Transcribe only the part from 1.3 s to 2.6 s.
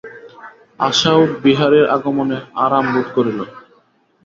বিহারীর আগমনে